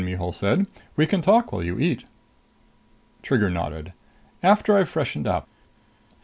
[0.03, 0.65] Mihul said.
[0.95, 2.05] "We can talk while you eat."
[3.21, 3.93] Trigger nodded.
[4.41, 5.47] "After I've freshened up."